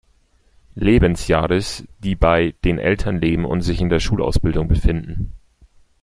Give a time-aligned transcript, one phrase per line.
[0.73, 5.33] Lebensjahres, die bei den Eltern leben und sich in der Schulausbildung befinden.